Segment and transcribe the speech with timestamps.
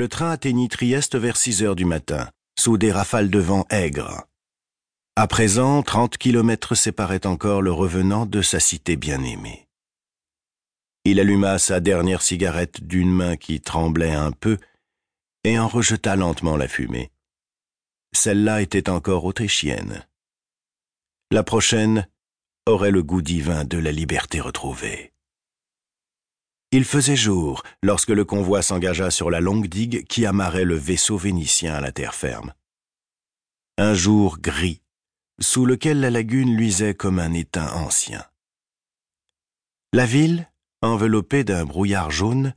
[0.00, 4.24] le train atteignit Trieste vers six heures du matin, sous des rafales de vent aigres.
[5.14, 9.68] À présent, trente kilomètres séparaient encore le revenant de sa cité bien-aimée.
[11.04, 14.56] Il alluma sa dernière cigarette d'une main qui tremblait un peu
[15.44, 17.10] et en rejeta lentement la fumée.
[18.14, 20.06] Celle-là était encore autrichienne.
[21.30, 22.08] La prochaine
[22.64, 25.12] aurait le goût divin de la liberté retrouvée.
[26.72, 31.16] Il faisait jour lorsque le convoi s'engagea sur la longue digue qui amarrait le vaisseau
[31.16, 32.54] vénitien à la terre ferme.
[33.76, 34.80] Un jour gris,
[35.40, 38.24] sous lequel la lagune luisait comme un étain ancien.
[39.92, 40.48] La ville,
[40.80, 42.54] enveloppée d'un brouillard jaune,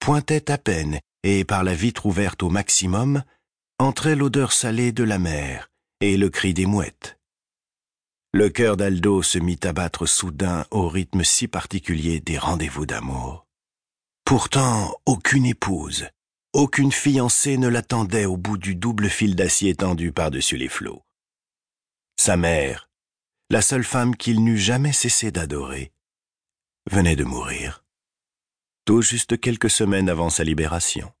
[0.00, 3.22] pointait à peine, et par la vitre ouverte au maximum,
[3.78, 5.70] entrait l'odeur salée de la mer
[6.02, 7.18] et le cri des mouettes.
[8.32, 13.45] Le cœur d'Aldo se mit à battre soudain au rythme si particulier des rendez-vous d'amour.
[14.26, 16.08] Pourtant, aucune épouse,
[16.52, 21.04] aucune fiancée ne l'attendait au bout du double fil d'acier tendu par-dessus les flots.
[22.16, 22.90] Sa mère,
[23.50, 25.92] la seule femme qu'il n'eût jamais cessé d'adorer,
[26.90, 27.84] venait de mourir,
[28.84, 31.12] tout juste quelques semaines avant sa libération,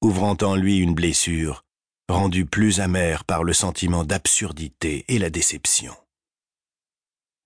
[0.00, 1.62] ouvrant en lui une blessure
[2.08, 5.94] rendue plus amère par le sentiment d'absurdité et la déception.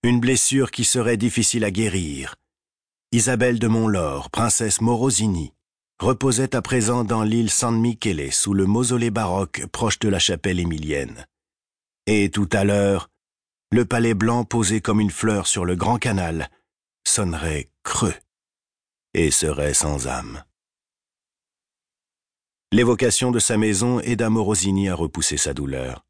[0.05, 2.37] Une blessure qui serait difficile à guérir.
[3.15, 5.53] Isabelle de Montlore, princesse Morosini,
[5.99, 10.59] reposait à présent dans l'île San Michele sous le mausolée baroque proche de la chapelle
[10.59, 11.27] émilienne.
[12.07, 13.11] Et tout à l'heure,
[13.71, 16.49] le palais blanc posé comme une fleur sur le grand canal
[17.07, 18.15] sonnerait creux
[19.13, 20.43] et serait sans âme.
[22.73, 26.07] L'évocation de sa maison aida Morosini à repousser sa douleur.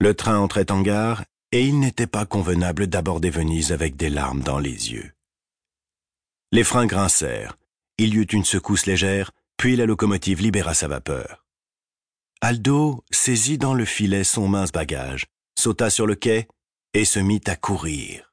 [0.00, 4.42] Le train entrait en gare et il n'était pas convenable d'aborder Venise avec des larmes
[4.42, 5.14] dans les yeux.
[6.50, 7.58] Les freins grincèrent,
[7.98, 11.44] il y eut une secousse légère, puis la locomotive libéra sa vapeur.
[12.40, 15.26] Aldo saisit dans le filet son mince bagage,
[15.58, 16.48] sauta sur le quai
[16.94, 18.32] et se mit à courir.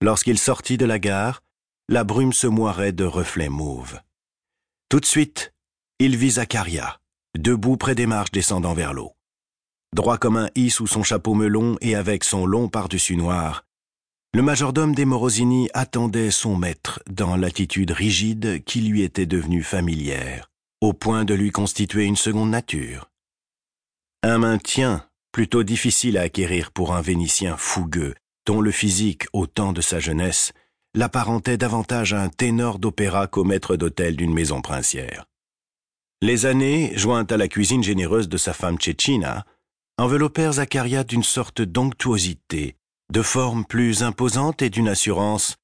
[0.00, 1.42] Lorsqu'il sortit de la gare,
[1.88, 4.00] la brume se moirait de reflets mauves.
[4.88, 5.52] Tout de suite,
[5.98, 7.00] il vit Zacharia,
[7.36, 9.12] debout près des marches descendant vers l'eau.
[9.94, 13.64] Droit comme un i sous son chapeau melon et avec son long par-dessus noir,
[14.34, 20.48] le majordome des Morosini attendait son maître dans l'attitude rigide qui lui était devenue familière
[20.82, 23.08] au point de lui constituer une seconde nature.
[24.24, 28.14] Un maintien plutôt difficile à acquérir pour un Vénitien fougueux,
[28.46, 30.52] dont le physique, au temps de sa jeunesse,
[30.94, 35.26] l'apparentait davantage à un ténor d'opéra qu'au maître d'hôtel d'une maison princière.
[36.20, 39.46] Les années, jointes à la cuisine généreuse de sa femme Tchétchina,
[39.98, 42.74] enveloppèrent Zacharia d'une sorte d'onctuosité,
[43.12, 45.56] de forme plus imposante et d'une assurance,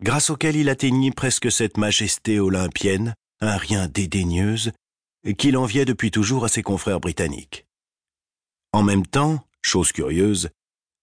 [0.00, 4.72] grâce auquel il atteignit presque cette majesté olympienne un rien dédaigneuse,
[5.36, 7.66] qu'il enviait depuis toujours à ses confrères britanniques.
[8.72, 10.48] En même temps, chose curieuse,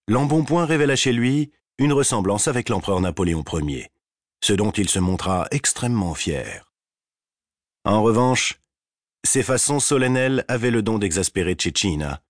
[0.08, 3.88] l'embonpoint révéla chez lui une ressemblance avec l'empereur Napoléon Ier,
[4.42, 6.68] ce dont il se montra extrêmement fier.
[7.84, 8.60] En revanche,
[9.24, 12.22] ses façons solennelles avaient le don d'exaspérer Tchétchina,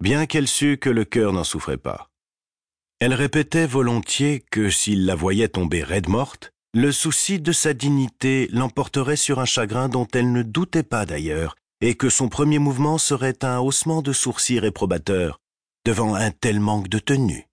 [0.00, 2.09] bien qu'elle sût que le cœur n'en souffrait pas.
[3.00, 8.46] Elle répétait volontiers que s'il la voyait tomber raide morte, le souci de sa dignité
[8.52, 12.98] l'emporterait sur un chagrin dont elle ne doutait pas d'ailleurs, et que son premier mouvement
[12.98, 15.40] serait un haussement de sourcils réprobateur
[15.86, 17.48] devant un tel manque de tenue.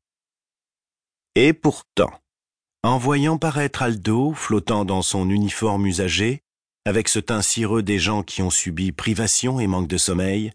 [1.36, 2.12] Et pourtant,
[2.84, 6.42] en voyant paraître Aldo flottant dans son uniforme usagé,
[6.84, 10.52] avec ce teint cireux des gens qui ont subi privation et manque de sommeil,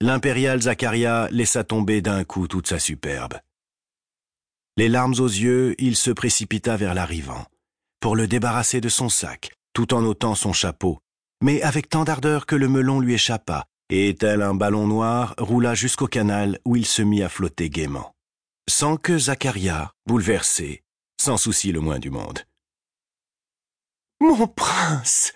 [0.00, 3.34] l'impérial Zacharia laissa tomber d'un coup toute sa superbe.
[4.76, 7.46] Les larmes aux yeux, il se précipita vers l'arrivant
[8.04, 11.00] pour le débarrasser de son sac, tout en ôtant son chapeau,
[11.42, 15.74] mais avec tant d'ardeur que le melon lui échappa, et tel un ballon noir, roula
[15.74, 18.14] jusqu'au canal où il se mit à flotter gaiement.
[18.68, 20.82] Sans que Zacharia, bouleversé,
[21.18, 22.40] s'en soucie le moins du monde.
[24.20, 25.32] Mon prince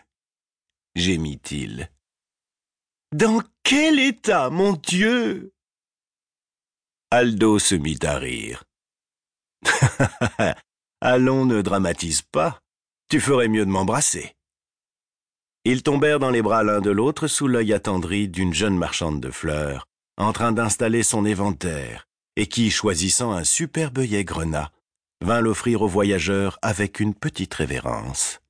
[0.94, 1.90] gémit-il.
[3.12, 5.54] Dans quel état, mon Dieu?
[7.10, 8.67] Aldo se mit à rire.
[11.00, 12.60] Allons, ne dramatise pas.
[13.08, 14.34] Tu ferais mieux de m'embrasser.
[15.64, 19.30] Ils tombèrent dans les bras l'un de l'autre sous l'œil attendri d'une jeune marchande de
[19.30, 19.86] fleurs,
[20.16, 22.06] en train d'installer son éventaire,
[22.36, 24.70] et qui, choisissant un superbe œillet grenat,
[25.20, 28.40] vint l'offrir au voyageur avec une petite révérence.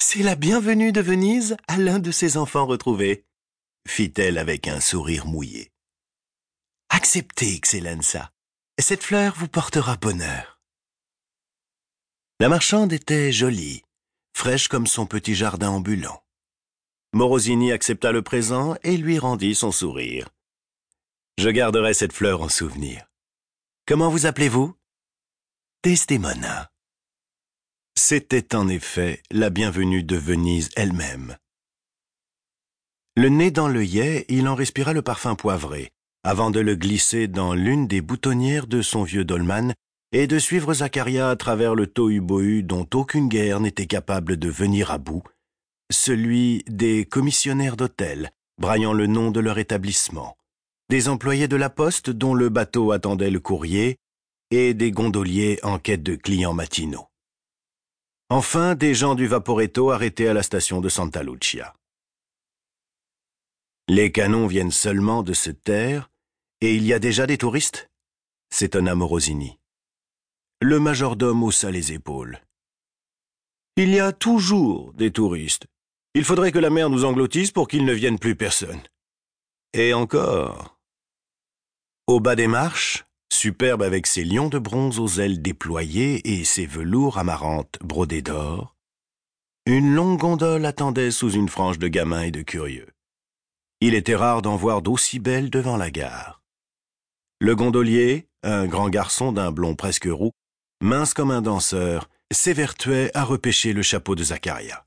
[0.00, 3.24] C'est la bienvenue de Venise à l'un de ses enfants retrouvés,
[3.86, 5.70] fit-elle avec un sourire mouillé.
[6.88, 8.30] Acceptez, Excellenza.
[8.78, 10.51] Cette fleur vous portera bonheur.
[12.40, 13.82] La marchande était jolie,
[14.34, 16.22] fraîche comme son petit jardin ambulant.
[17.12, 20.28] Morosini accepta le présent et lui rendit son sourire.
[21.38, 23.06] Je garderai cette fleur en souvenir.
[23.86, 24.74] Comment vous appelez-vous?
[25.84, 26.70] Desdemona.
[27.96, 31.36] C'était en effet la bienvenue de Venise elle-même.
[33.16, 35.90] Le nez dans l'œillet, il en respira le parfum poivré,
[36.24, 39.74] avant de le glisser dans l'une des boutonnières de son vieux dolman
[40.12, 44.90] et de suivre Zacharia à travers le tohu-bohu dont aucune guerre n'était capable de venir
[44.90, 45.22] à bout,
[45.90, 50.36] celui des commissionnaires d'hôtel, braillant le nom de leur établissement,
[50.90, 53.96] des employés de la poste dont le bateau attendait le courrier,
[54.50, 57.08] et des gondoliers en quête de clients matinaux.
[58.28, 61.74] Enfin, des gens du Vaporetto arrêtés à la station de Santa Lucia.
[63.88, 66.10] Les canons viennent seulement de se taire,
[66.60, 67.90] et il y a déjà des touristes?
[68.50, 69.58] S'étonna Morosini.
[70.64, 72.40] Le majordome haussa les épaules.
[73.76, 75.66] Il y a toujours des touristes.
[76.14, 78.80] Il faudrait que la mer nous engloutisse pour qu'il ne vienne plus personne.
[79.72, 80.78] Et encore.
[82.06, 86.66] Au bas des marches, superbe avec ses lions de bronze aux ailes déployées et ses
[86.66, 88.76] velours amarantes brodés d'or,
[89.66, 92.92] une longue gondole attendait sous une frange de gamins et de curieux.
[93.80, 96.40] Il était rare d'en voir d'aussi belles devant la gare.
[97.40, 100.30] Le gondolier, un grand garçon d'un blond presque roux,
[100.82, 104.84] mince comme un danseur, s'évertuait à repêcher le chapeau de Zacharia.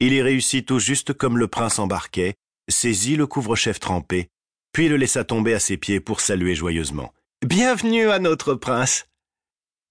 [0.00, 2.34] Il y réussit tout juste comme le prince embarquait,
[2.68, 4.28] saisit le couvre-chef trempé,
[4.72, 7.14] puis le laissa tomber à ses pieds pour saluer joyeusement.
[7.46, 9.06] Bienvenue à notre prince.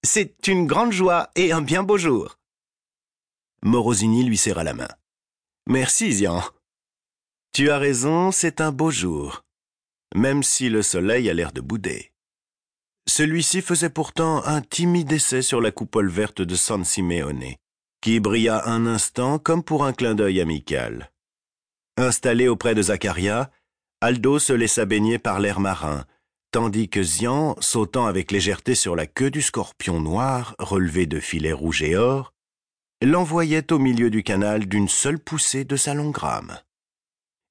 [0.04, 2.38] C'est une grande joie et un bien beau jour.
[3.63, 4.89] Morosini lui serra la main.
[5.68, 6.44] Merci, Zian.
[7.54, 9.44] Tu as raison, c'est un beau jour,
[10.13, 12.12] même si le soleil a l'air de bouder.
[13.07, 17.56] Celui-ci faisait pourtant un timide essai sur la coupole verte de San Simeone,
[18.02, 21.12] qui brilla un instant comme pour un clin d'œil amical.
[21.98, 23.52] Installé auprès de Zacharia,
[24.02, 26.06] Aldo se laissa baigner par l'air marin,
[26.52, 31.54] tandis que Zian, sautant avec légèreté sur la queue du scorpion noir relevé de filets
[31.54, 32.34] rouges et or,
[33.01, 36.60] l'envoyait au milieu du canal d'une seule poussée de sa longue rame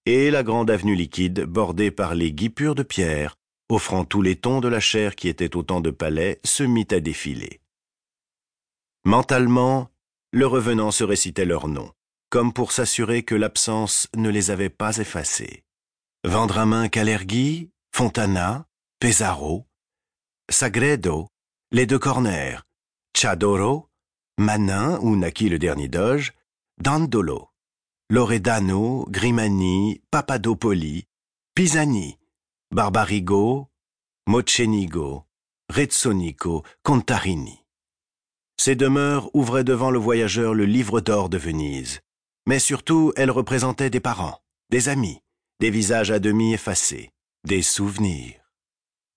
[0.07, 3.37] et la grande avenue liquide bordée par les guipures de pierre,
[3.69, 7.01] offrant tous les tons de la chair qui était autant de palais, se mit à
[7.01, 7.61] défiler.
[9.05, 9.91] Mentalement,
[10.33, 11.93] le revenant se récitait leurs noms,
[12.31, 15.65] comme pour s'assurer que l'absence ne les avait pas effacés.
[16.25, 18.67] Vendramin Calergui, Fontana,
[18.99, 19.67] Pesaro,
[20.51, 21.29] Sagredo,
[21.71, 22.61] les deux corners,
[23.17, 23.89] Chadoro,
[24.39, 26.33] Manin, où naquit le dernier doge,
[26.79, 27.51] Dandolo.
[28.11, 31.07] Loredano, Grimani, Papadopoli,
[31.55, 32.19] Pisani,
[32.75, 33.69] Barbarigo,
[34.27, 35.27] Mocenigo,
[35.69, 37.65] Rezzonico, Contarini.
[38.57, 42.01] Ces demeures ouvraient devant le voyageur le livre d'or de Venise,
[42.49, 44.41] mais surtout elles représentaient des parents,
[44.71, 45.21] des amis,
[45.61, 47.13] des visages à demi effacés,
[47.47, 48.41] des souvenirs.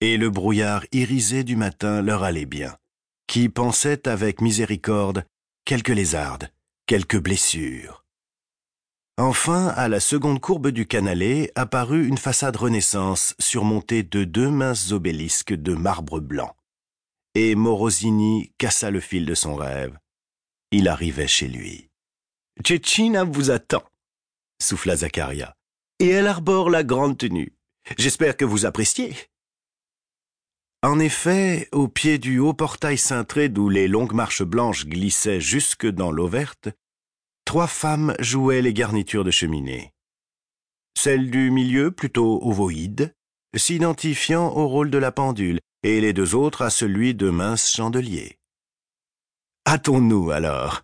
[0.01, 2.77] Et le brouillard irisé du matin leur allait bien,
[3.25, 5.25] qui pensait avec miséricorde
[5.65, 6.51] quelques lézardes,
[6.85, 8.05] quelques blessures,
[9.19, 14.91] Enfin, à la seconde courbe du canalet apparut une façade Renaissance surmontée de deux minces
[14.91, 16.55] obélisques de marbre blanc.
[17.33, 19.97] Et Morosini cassa le fil de son rêve.
[20.71, 21.89] Il arrivait chez lui.
[22.63, 23.83] Tchétchina vous attend,
[24.61, 25.55] souffla Zacharia.
[25.99, 27.57] Et elle arbore la grande tenue.
[27.97, 29.15] J'espère que vous appréciez.
[30.83, 35.87] En effet, au pied du haut portail cintré d'où les longues marches blanches glissaient jusque
[35.87, 36.69] dans l'eau verte,
[37.47, 39.93] trois femmes jouaient les garnitures de cheminée.
[40.99, 43.13] Celle du milieu, plutôt ovoïde,
[43.55, 48.37] s'identifiant au rôle de la pendule, et les deux autres à celui de minces chandeliers.
[49.65, 50.83] Hâtons-nous alors,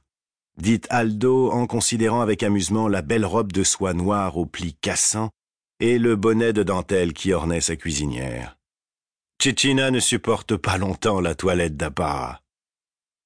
[0.58, 5.32] dit Aldo en considérant avec amusement la belle robe de soie noire aux plis cassants
[5.82, 8.58] et le bonnet de dentelle qui ornait sa cuisinière.
[9.42, 12.43] Cecina ne supporte pas longtemps la toilette d'apparat.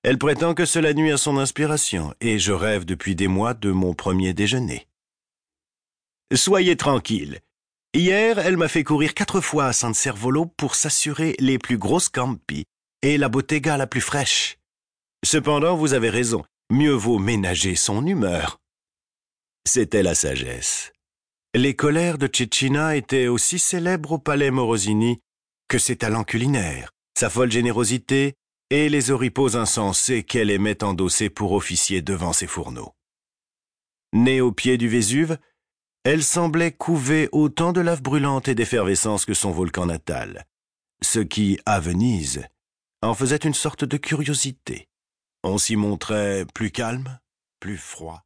[0.03, 3.71] Elle prétend que cela nuit à son inspiration, et je rêve depuis des mois de
[3.71, 4.87] mon premier déjeuner.
[6.33, 7.39] Soyez tranquille.
[7.93, 12.09] Hier, elle m'a fait courir quatre fois à San Servolo pour s'assurer les plus grosses
[12.09, 12.65] campi
[13.01, 14.57] et la bottega la plus fraîche.
[15.25, 18.59] Cependant, vous avez raison, mieux vaut ménager son humeur.
[19.65, 20.91] C'était la sagesse.
[21.55, 25.19] Les colères de Cecina étaient aussi célèbres au palais Morosini
[25.67, 28.35] que ses talents culinaires, sa folle générosité
[28.69, 32.93] et les oripeaux insensés qu'elle aimait endosser pour officier devant ses fourneaux.
[34.13, 35.37] Née au pied du Vésuve,
[36.03, 40.45] elle semblait couver autant de lave brûlante et d'effervescence que son volcan natal,
[41.01, 42.45] ce qui, à Venise,
[43.01, 44.87] en faisait une sorte de curiosité.
[45.43, 47.19] On s'y montrait plus calme,
[47.59, 48.23] plus froid,